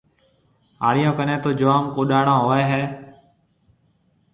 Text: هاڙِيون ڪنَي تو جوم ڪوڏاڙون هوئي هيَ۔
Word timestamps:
هاڙِيون 0.83 1.13
ڪنَي 1.17 1.35
تو 1.43 1.49
جوم 1.59 1.83
ڪوڏاڙون 1.95 2.37
هوئي 2.43 2.63
هيَ۔ 2.71 2.83